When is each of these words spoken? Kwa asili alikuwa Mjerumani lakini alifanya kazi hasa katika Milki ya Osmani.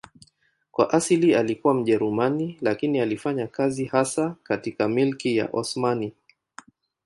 Kwa 0.71 0.93
asili 0.93 1.35
alikuwa 1.35 1.73
Mjerumani 1.73 2.57
lakini 2.61 2.99
alifanya 2.99 3.47
kazi 3.47 3.85
hasa 3.85 4.35
katika 4.43 4.87
Milki 4.89 5.37
ya 5.37 5.49
Osmani. 5.53 6.13